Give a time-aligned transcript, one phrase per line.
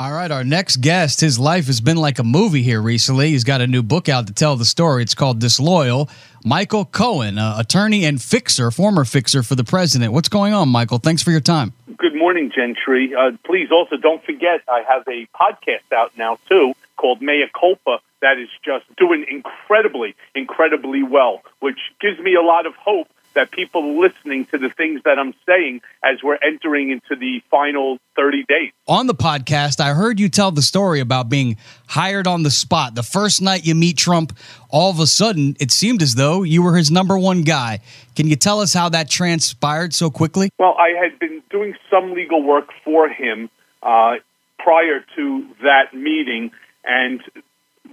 [0.00, 3.28] All right, our next guest, his life has been like a movie here recently.
[3.28, 5.02] He's got a new book out to tell the story.
[5.02, 6.08] It's called Disloyal.
[6.42, 10.14] Michael Cohen, uh, attorney and fixer, former fixer for the president.
[10.14, 10.96] What's going on, Michael?
[10.96, 11.74] Thanks for your time.
[11.98, 13.12] Good morning, Gentry.
[13.14, 17.98] Uh, please also don't forget I have a podcast out now, too, called Mea Culpa
[18.22, 23.50] that is just doing incredibly, incredibly well, which gives me a lot of hope that
[23.50, 28.44] people listening to the things that I'm saying as we're entering into the final 30
[28.44, 28.72] days.
[28.86, 31.56] On the podcast, I heard you tell the story about being
[31.86, 32.94] hired on the spot.
[32.94, 34.36] The first night you meet Trump,
[34.68, 37.80] all of a sudden, it seemed as though you were his number one guy.
[38.16, 40.50] Can you tell us how that transpired so quickly?
[40.58, 43.48] Well, I had been doing some legal work for him
[43.82, 44.14] uh,
[44.58, 46.50] prior to that meeting,
[46.84, 47.20] and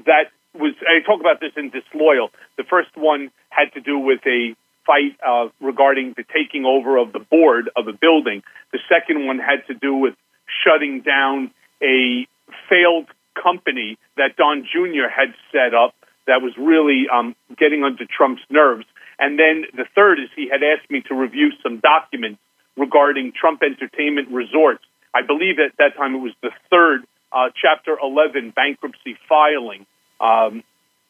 [0.05, 2.31] that was, I talk about this in Disloyal.
[2.57, 4.55] The first one had to do with a
[4.87, 8.41] fight uh, regarding the taking over of the board of a building.
[8.71, 10.15] The second one had to do with
[10.63, 11.51] shutting down
[11.83, 12.25] a
[12.69, 15.11] failed company that Don Jr.
[15.13, 15.93] had set up
[16.25, 18.85] that was really um, getting under Trump's nerves.
[19.19, 22.39] And then the third is he had asked me to review some documents
[22.75, 24.83] regarding Trump Entertainment Resorts.
[25.13, 29.85] I believe at that time it was the third uh, Chapter 11 bankruptcy filing.
[30.19, 30.63] Um,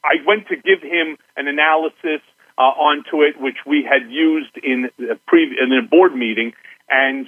[0.04, 2.22] I went to give him an analysis
[2.58, 6.54] uh, onto it, which we had used in a, pre- in a board meeting,
[6.90, 7.28] and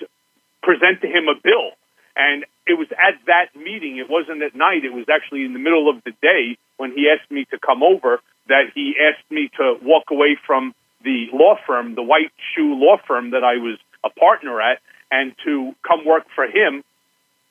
[0.61, 1.71] present to him a bill.
[2.15, 5.59] And it was at that meeting, it wasn't at night, it was actually in the
[5.59, 9.49] middle of the day when he asked me to come over that he asked me
[9.57, 13.77] to walk away from the law firm, the White Shoe Law Firm that I was
[14.03, 14.79] a partner at,
[15.11, 16.83] and to come work for him,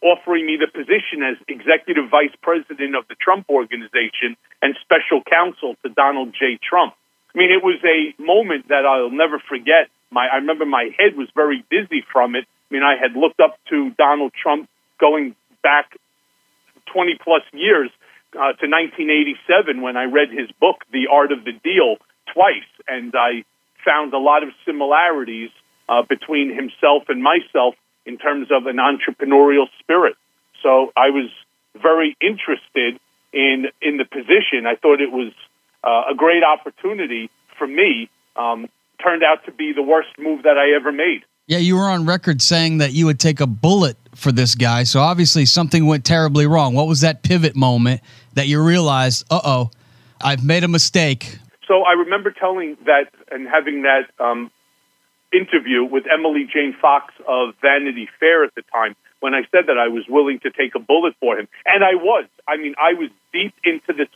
[0.03, 5.77] offering me the position as executive vice president of the Trump Organization and special counsel
[5.83, 6.59] to Donald J.
[6.63, 6.95] Trump.
[7.39, 9.87] I mean, it was a moment that I'll never forget.
[10.11, 12.47] My, I remember my head was very dizzy from it.
[12.69, 15.97] I mean, I had looked up to Donald Trump going back
[16.93, 17.91] 20 plus years
[18.35, 22.03] uh, to 1987 when I read his book, The Art of the Deal,
[22.35, 23.45] twice, and I
[23.85, 25.51] found a lot of similarities
[25.89, 30.17] uh, between himself and myself in terms of an entrepreneurial spirit.
[30.61, 31.31] So I was
[31.81, 32.99] very interested
[33.33, 34.67] in in the position.
[34.67, 35.31] I thought it was
[35.85, 38.11] uh, a great opportunity for me.
[38.37, 38.69] Um,
[39.03, 41.23] turned out to be the worst move that I ever made.
[41.47, 44.83] Yeah, you were on record saying that you would take a bullet for this guy.
[44.85, 46.75] So obviously something went terribly wrong.
[46.75, 48.03] What was that pivot moment
[48.35, 49.71] that you realized, uh oh,
[50.21, 51.39] I've made a mistake?
[51.67, 54.51] So I remember telling that and having that um,
[55.33, 59.79] interview with Emily Jane Fox of Vanity Fair at the time when I said that
[59.79, 61.49] I was willing to take a bullet for him.
[61.67, 62.27] And I was.
[62.47, 64.09] I mean, I was deep into this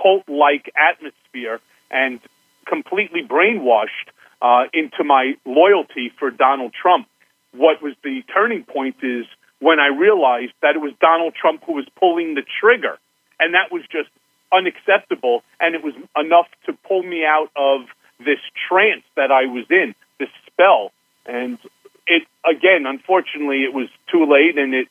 [0.00, 2.20] cult like atmosphere and
[2.66, 4.10] completely brainwashed
[4.42, 7.06] uh, into my loyalty for Donald Trump.
[7.52, 9.24] What was the turning point is
[9.60, 12.98] when I realized that it was Donald Trump who was pulling the trigger.
[13.38, 14.10] And that was just
[14.52, 15.42] unacceptable.
[15.60, 17.86] And it was enough to pull me out of
[18.18, 20.92] this trance that I was in, this spell.
[21.24, 21.58] And
[22.06, 24.88] it, again, unfortunately, it was too late and it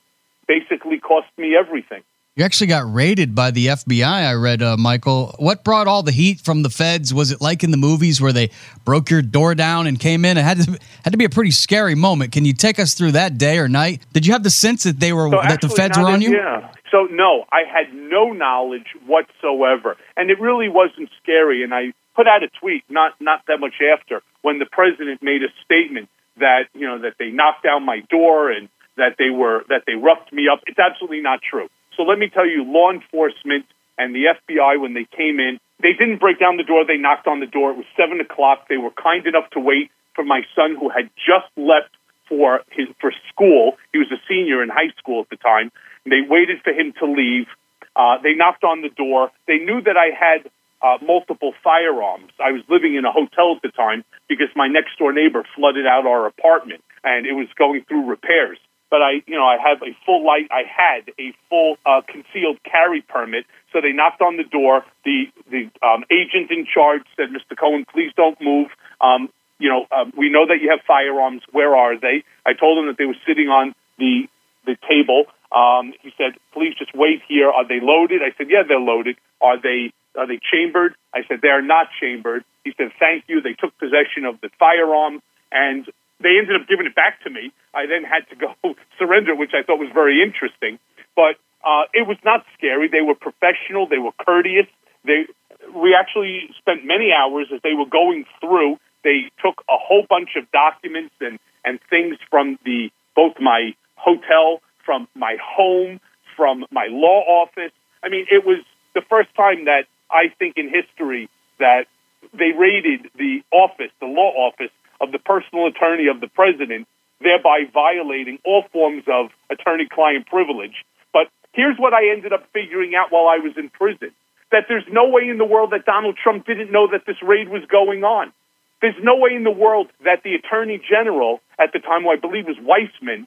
[0.47, 2.03] basically cost me everything.
[2.37, 4.03] You actually got raided by the FBI.
[4.03, 5.33] I read, uh, Michael.
[5.39, 7.13] What brought all the heat from the feds?
[7.13, 8.49] Was it like in the movies where they
[8.83, 10.37] broke your door down and came in?
[10.37, 12.33] It had to had to be a pretty scary moment.
[12.33, 14.01] Can you take us through that day or night?
[14.11, 16.35] Did you have the sense that they were so that the feds were on you?
[16.35, 16.71] Yeah.
[16.91, 21.63] So no, I had no knowledge whatsoever, and it really wasn't scary.
[21.63, 25.41] And I put out a tweet not not that much after when the president made
[25.41, 26.09] a statement
[26.39, 29.93] that you know that they knocked down my door and that they were that they
[29.93, 30.59] roughed me up.
[30.67, 31.69] It's absolutely not true.
[31.95, 33.65] So let me tell you, law enforcement
[33.97, 36.85] and the FBI, when they came in, they didn't break down the door.
[36.85, 37.71] They knocked on the door.
[37.71, 38.67] It was seven o'clock.
[38.69, 41.91] They were kind enough to wait for my son, who had just left
[42.27, 43.77] for his for school.
[43.91, 45.71] He was a senior in high school at the time.
[46.05, 47.47] They waited for him to leave.
[47.95, 49.31] Uh, they knocked on the door.
[49.47, 50.49] They knew that I had
[50.81, 52.31] uh, multiple firearms.
[52.39, 55.85] I was living in a hotel at the time because my next door neighbor flooded
[55.85, 58.57] out our apartment and it was going through repairs
[58.89, 60.47] but I, you know, I have a full light.
[60.51, 63.45] I had a full uh, concealed carry permit.
[63.73, 64.85] So they knocked on the door.
[65.03, 67.57] The the um, agent in charge said, "Mr.
[67.57, 68.67] Cohen, please don't move.
[69.01, 71.41] Um, you know, um, we know that you have firearms.
[71.51, 74.27] Where are they?" I told him that they were sitting on the
[74.65, 75.25] the table.
[75.51, 77.49] Um, he said, "Please just wait here.
[77.49, 79.17] Are they loaded?" I said, "Yeah, they're loaded.
[79.41, 83.41] Are they are they chambered?" I said, "They are not chambered." He said, "Thank you."
[83.41, 85.21] They took possession of the firearm,
[85.51, 85.85] and
[86.19, 87.51] they ended up giving it back to me.
[87.73, 88.55] I then had to go
[88.97, 90.79] surrender, which I thought was very interesting.
[91.15, 92.87] But uh, it was not scary.
[92.87, 93.87] They were professional.
[93.87, 94.67] They were courteous.
[95.03, 95.25] They
[95.73, 98.77] we actually spent many hours as they were going through.
[99.03, 104.61] They took a whole bunch of documents and and things from the both my hotel,
[104.85, 105.99] from my home,
[106.35, 107.71] from my law office.
[108.03, 108.59] I mean, it was
[108.93, 111.85] the first time that I think in history that
[112.33, 114.71] they raided the office, the law office
[115.01, 116.87] of the personal attorney of the president,
[117.25, 120.85] thereby violating all forms of attorney client privilege.
[121.11, 124.13] But here's what I ended up figuring out while I was in prison
[124.51, 127.49] that there's no way in the world that Donald Trump didn't know that this raid
[127.49, 128.31] was going on.
[128.79, 132.15] There's no way in the world that the attorney general at the time, who I
[132.15, 133.25] believe was Weissmann,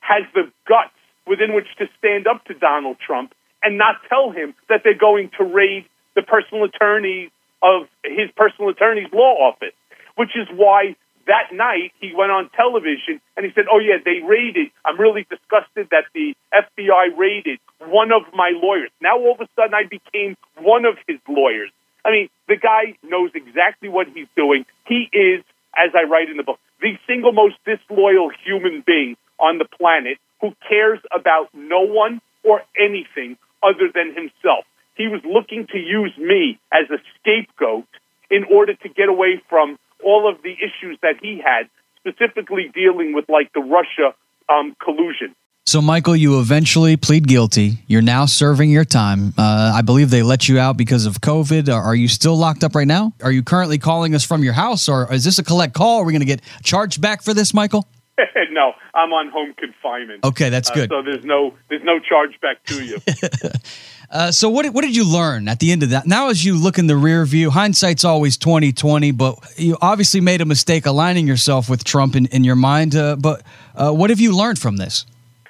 [0.00, 4.54] has the guts within which to stand up to Donald Trump and not tell him
[4.68, 5.84] that they're going to raid
[6.16, 7.30] the personal attorney
[7.62, 9.76] of his personal attorney's law office,
[10.16, 14.20] which is why that night he went on television and he said, "Oh yeah, they
[14.26, 14.70] raided.
[14.84, 18.90] I'm really disgusted that the FBI raided one of my lawyers.
[19.00, 21.70] Now all of a sudden I became one of his lawyers.
[22.04, 24.66] I mean, the guy knows exactly what he's doing.
[24.86, 25.42] He is,
[25.74, 30.18] as I write in the book, the single most disloyal human being on the planet
[30.40, 34.64] who cares about no one or anything other than himself.
[34.94, 37.88] He was looking to use me as a scapegoat
[38.30, 41.68] in order to get away from all of the issues that he had,
[41.98, 44.14] specifically dealing with like the Russia
[44.48, 45.34] um, collusion.
[45.66, 47.78] So, Michael, you eventually plead guilty.
[47.86, 49.32] You're now serving your time.
[49.38, 51.74] Uh, I believe they let you out because of COVID.
[51.74, 53.14] Are you still locked up right now?
[53.22, 56.00] Are you currently calling us from your house, or is this a collect call?
[56.00, 57.88] Are we going to get charged back for this, Michael?
[58.50, 60.22] no, I'm on home confinement.
[60.24, 60.92] Okay, that's good.
[60.92, 62.98] Uh, so there's no there's no charge back to you.
[64.14, 66.06] uh, so what what did you learn at the end of that?
[66.06, 70.40] Now, as you look in the rear view, hindsight's always 2020, but you obviously made
[70.40, 72.94] a mistake aligning yourself with Trump in, in your mind.
[72.94, 73.42] Uh, but
[73.74, 75.04] uh, what have you learned from this?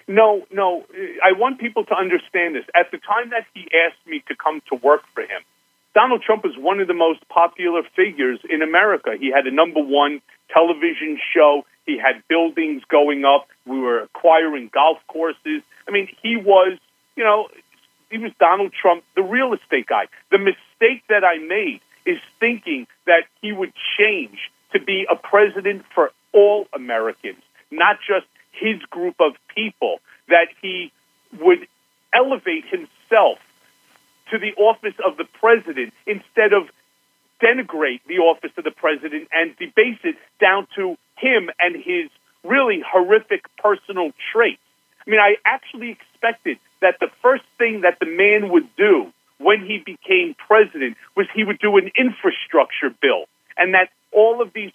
[0.08, 0.84] No, no.
[1.22, 2.64] I want people to understand this.
[2.74, 5.42] At the time that he asked me to come to work for him,
[5.94, 9.14] Donald Trump was one of the most popular figures in America.
[9.18, 11.66] He had a number one television show.
[11.84, 13.46] He had buildings going up.
[13.66, 15.62] We were acquiring golf courses.
[15.86, 16.78] I mean, he was,
[17.14, 17.48] you know,
[18.14, 20.04] he was Donald Trump, the real estate guy.
[20.30, 24.38] The mistake that I made is thinking that he would change
[24.72, 30.92] to be a president for all Americans, not just his group of people, that he
[31.40, 31.66] would
[32.14, 33.38] elevate himself
[34.30, 36.68] to the office of the president instead of
[37.42, 42.10] denigrate the office of the president and debase it down to him and his
[42.44, 44.62] really horrific personal traits.
[45.04, 49.64] I mean, I actually expected that the first thing that the man would do when
[49.64, 53.24] he became president was he would do an infrastructure bill
[53.56, 54.70] and that all of these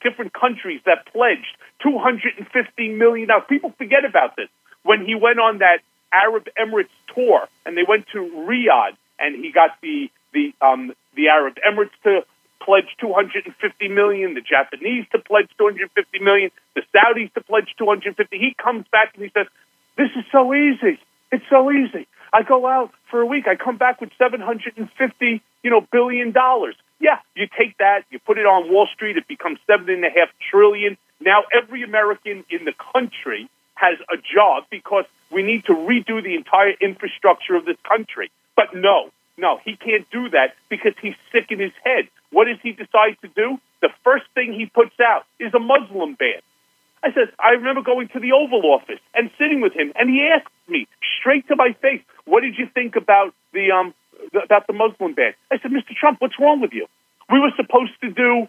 [0.00, 3.28] different countries that pledged $250 million.
[3.48, 4.48] People forget about this.
[4.84, 5.80] When he went on that
[6.12, 11.28] Arab Emirates tour and they went to Riyadh and he got the, the, um, the
[11.28, 12.22] Arab Emirates to
[12.62, 18.38] pledge 250 million, the Japanese to pledge 250 million, the Saudis to pledge 250.
[18.38, 19.46] He comes back and he says,
[19.96, 20.98] "This is so easy.
[21.30, 22.06] It's so easy.
[22.32, 23.46] I go out for a week.
[23.46, 26.74] I come back with 750, you know, billion dollars.
[27.00, 30.10] Yeah, you take that, you put it on Wall Street, it becomes seven and a
[30.10, 30.96] half trillion.
[31.20, 36.34] Now every American in the country has a job because we need to redo the
[36.34, 38.30] entire infrastructure of this country.
[38.56, 42.08] But no, no, he can't do that because he's sick in his head.
[42.30, 43.58] What does he decide to do?
[43.80, 46.42] The first thing he puts out is a Muslim ban.
[47.02, 50.28] I said, I remember going to the Oval Office and sitting with him, and he
[50.28, 50.86] asked me
[51.20, 53.94] straight to my face, "What did you think about the um
[54.34, 55.94] about the Muslim ban?" I said, "Mr.
[55.94, 56.86] Trump, what's wrong with you?
[57.30, 58.48] We were supposed to do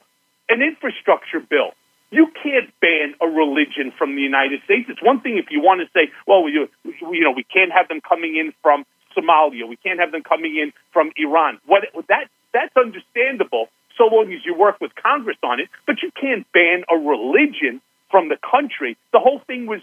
[0.50, 1.72] an infrastructure bill.
[2.12, 4.90] You can't ban a religion from the United States.
[4.90, 7.88] It's one thing if you want to say, well, you, you know, we can't have
[7.88, 8.84] them coming in from
[9.16, 9.68] Somalia.
[9.68, 11.60] We can't have them coming in from Iran.
[11.66, 15.70] What that that's understandable so long as you work with Congress on it.
[15.86, 18.98] But you can't ban a religion from the country.
[19.14, 19.82] The whole thing was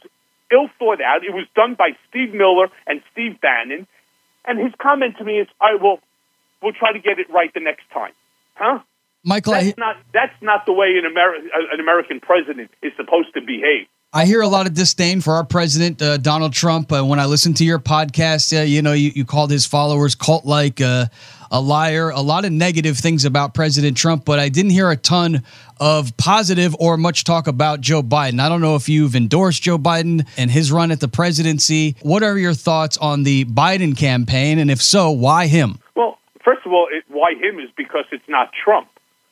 [0.52, 1.24] ill thought out.
[1.24, 3.86] It was done by Steve Miller and Steve Bannon.
[4.46, 5.98] And his comment to me is, "I will,
[6.62, 8.12] we'll try to get it right the next time."
[8.54, 8.80] Huh?
[9.24, 13.34] Michael, that's I, not that's not the way an, Ameri- an American president is supposed
[13.34, 13.88] to behave.
[14.12, 16.92] I hear a lot of disdain for our president, uh, Donald Trump.
[16.92, 20.14] Uh, when I listen to your podcast, uh, you know, you, you, called his followers
[20.14, 21.06] cult like, uh,
[21.50, 24.96] a liar, a lot of negative things about President Trump, but I didn't hear a
[24.96, 25.42] ton
[25.78, 28.40] of positive or much talk about Joe Biden.
[28.40, 31.96] I don't know if you've endorsed Joe Biden and his run at the presidency.
[32.02, 34.58] What are your thoughts on the Biden campaign?
[34.58, 35.78] And if so, why him?
[35.94, 38.88] Well, first of all, it, why him is because it's not Trump.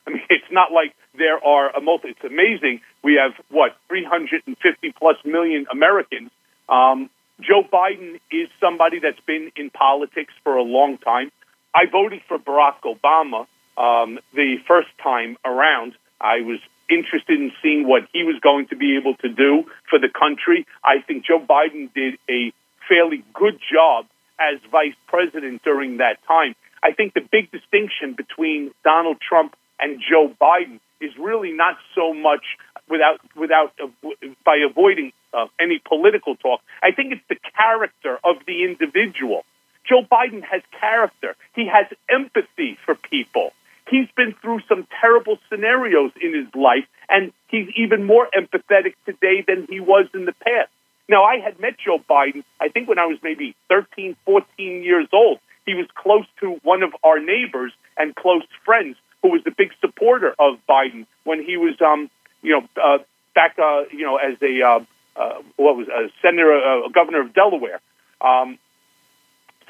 [0.07, 2.09] I mean, it's not like there are a multi.
[2.09, 2.81] It's amazing.
[3.03, 6.31] We have what 350 plus million Americans.
[6.69, 7.09] Um,
[7.41, 11.31] Joe Biden is somebody that's been in politics for a long time.
[11.75, 13.45] I voted for Barack Obama
[13.77, 15.93] um, the first time around.
[16.21, 19.99] I was interested in seeing what he was going to be able to do for
[19.99, 20.65] the country.
[20.85, 22.53] I think Joe Biden did a
[22.87, 24.05] fairly good job
[24.39, 26.55] as vice president during that time.
[26.81, 32.13] I think the big distinction between Donald Trump and Joe Biden is really not so
[32.13, 32.45] much
[32.89, 33.87] without without uh,
[34.45, 36.61] by avoiding uh, any political talk.
[36.81, 39.43] I think it's the character of the individual.
[39.87, 41.35] Joe Biden has character.
[41.55, 43.51] He has empathy for people.
[43.89, 49.43] He's been through some terrible scenarios in his life, and he's even more empathetic today
[49.47, 50.69] than he was in the past.
[51.07, 55.07] Now, I had met Joe Biden, I think when I was maybe 13, 14 years
[55.13, 55.39] old.
[55.65, 59.71] He was close to one of our neighbors and close friends who was a big
[59.81, 62.09] supporter of Biden when he was, um,
[62.41, 62.99] you know, uh,
[63.33, 64.79] back, uh, you know, as a uh,
[65.15, 67.79] uh, what was a senator, uh, governor of Delaware.
[68.21, 68.59] Um,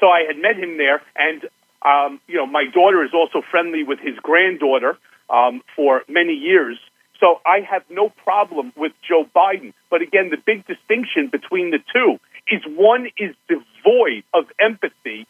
[0.00, 1.48] so I had met him there, and
[1.82, 4.98] um, you know, my daughter is also friendly with his granddaughter
[5.30, 6.78] um, for many years.
[7.20, 9.72] So I have no problem with Joe Biden.
[9.90, 15.26] But again, the big distinction between the two is one is devoid of empathy,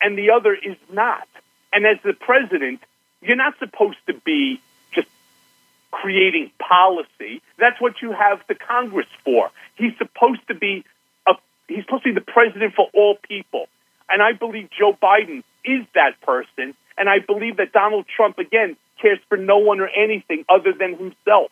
[0.00, 1.26] and the other is not.
[1.72, 2.80] And as the president,
[3.22, 4.60] you're not supposed to be
[4.92, 5.08] just
[5.90, 7.42] creating policy.
[7.58, 9.50] That's what you have the Congress for.
[9.76, 10.84] He's supposed to be
[11.28, 11.34] a,
[11.68, 13.68] he's supposed to be the president for all people.
[14.10, 16.74] And I believe Joe Biden is that person.
[16.98, 20.96] And I believe that Donald Trump, again, cares for no one or anything other than
[20.96, 21.50] himself.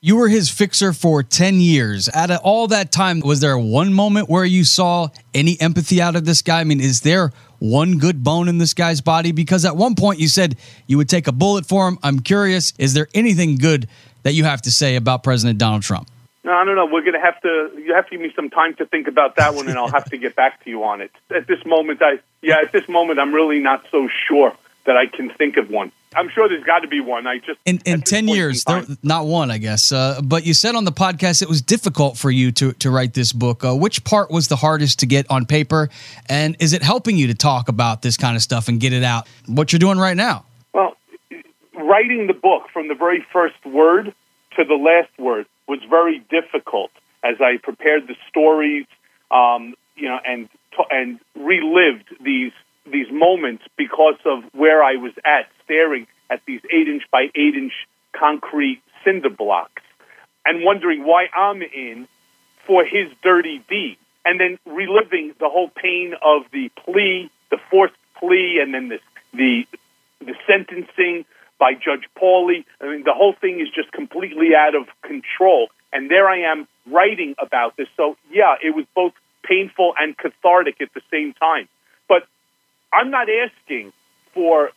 [0.00, 2.10] You were his fixer for 10 years.
[2.12, 6.14] Out of all that time, was there one moment where you saw any empathy out
[6.14, 6.60] of this guy?
[6.60, 9.32] I mean, is there one good bone in this guy's body?
[9.32, 10.56] Because at one point you said
[10.86, 11.98] you would take a bullet for him.
[12.02, 13.88] I'm curious, is there anything good
[14.24, 16.10] that you have to say about President Donald Trump?
[16.44, 16.84] No, I don't know.
[16.84, 17.70] We're going to have to.
[17.78, 20.10] You have to give me some time to think about that one, and I'll have
[20.10, 21.10] to get back to you on it.
[21.34, 25.06] At this moment, I yeah, at this moment, I'm really not so sure that I
[25.06, 25.90] can think of one.
[26.14, 27.26] I'm sure there's got to be one.
[27.26, 29.90] I just in, in ten years, in there, not one, I guess.
[29.90, 33.14] Uh, but you said on the podcast it was difficult for you to to write
[33.14, 33.64] this book.
[33.64, 35.88] Uh, which part was the hardest to get on paper,
[36.28, 39.02] and is it helping you to talk about this kind of stuff and get it
[39.02, 39.26] out?
[39.46, 40.44] What you're doing right now?
[40.74, 40.94] Well,
[41.74, 44.14] writing the book from the very first word
[44.56, 46.90] to the last word was very difficult
[47.22, 48.86] as I prepared the stories,
[49.30, 50.48] um, you know, and
[50.90, 52.52] and relived these
[52.90, 57.54] these moments because of where I was at, staring at these eight inch by eight
[57.54, 57.72] inch
[58.12, 59.82] concrete cinder blocks,
[60.44, 62.06] and wondering why I'm in
[62.66, 67.94] for his dirty deed, and then reliving the whole pain of the plea, the forced
[68.18, 68.98] plea, and then the
[69.32, 69.66] the
[70.20, 71.24] the sentencing
[71.64, 72.66] by Judge Pauley.
[72.78, 75.68] I mean, the whole thing is just completely out of control.
[75.94, 77.88] And there I am writing about this.
[77.96, 81.66] So, yeah, it was both painful and cathartic at the same time.
[82.06, 82.28] But
[82.92, 83.94] I'm not asking
[84.34, 84.72] for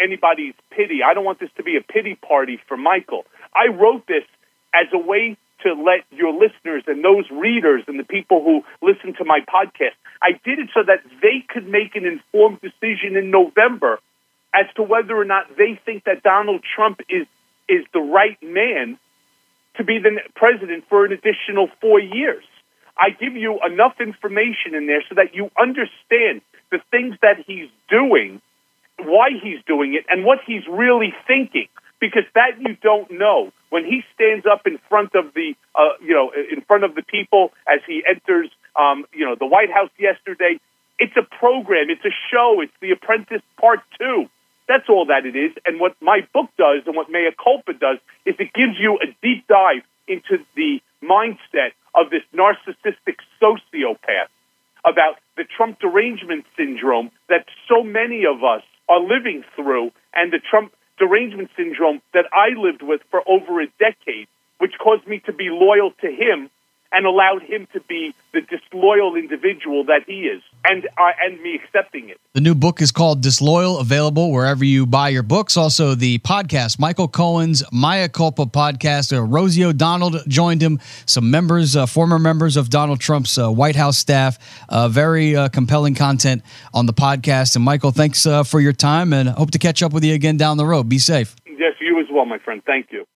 [0.00, 1.00] anybody's pity.
[1.04, 3.26] I don't want this to be a pity party for Michael.
[3.52, 4.24] I wrote this
[4.72, 9.12] as a way to let your listeners and those readers and the people who listen
[9.18, 13.30] to my podcast, I did it so that they could make an informed decision in
[13.30, 14.00] November
[14.56, 17.26] as to whether or not they think that Donald Trump is
[17.68, 18.98] is the right man
[19.76, 22.44] to be the president for an additional four years.
[22.96, 27.68] I give you enough information in there so that you understand the things that he's
[27.90, 28.40] doing,
[28.98, 31.68] why he's doing it, and what he's really thinking.
[32.00, 36.14] Because that you don't know when he stands up in front of the, uh, you
[36.14, 39.90] know, in front of the people as he enters, um, you know, the White House
[39.98, 40.60] yesterday.
[40.98, 41.88] It's a program.
[41.90, 42.60] It's a show.
[42.60, 44.28] It's The Apprentice Part Two.
[44.68, 45.52] That's all that it is.
[45.64, 49.06] And what my book does and what Mea Culpa does is it gives you a
[49.22, 54.30] deep dive into the mindset of this narcissistic sociopath
[54.84, 60.38] about the Trump derangement syndrome that so many of us are living through and the
[60.38, 65.32] Trump derangement syndrome that I lived with for over a decade, which caused me to
[65.32, 66.50] be loyal to him
[66.92, 71.54] and allowed him to be the disloyal individual that he is, and uh, and me
[71.54, 72.18] accepting it.
[72.34, 75.56] The new book is called Disloyal, available wherever you buy your books.
[75.56, 79.16] Also, the podcast, Michael Cohen's Mea Culpa podcast.
[79.16, 80.78] Uh, Rosie O'Donnell joined him.
[81.06, 84.38] Some members, uh, former members of Donald Trump's uh, White House staff.
[84.68, 86.42] Uh, very uh, compelling content
[86.74, 87.56] on the podcast.
[87.56, 90.56] And Michael, thanks for your time, and hope to catch up with you again down
[90.56, 90.88] the road.
[90.88, 91.36] Be safe.
[91.46, 92.62] Yes, you as well, my friend.
[92.64, 93.06] Thank you.